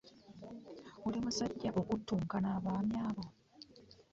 [1.05, 3.25] Oli musajja okuttunka n'abaami abo!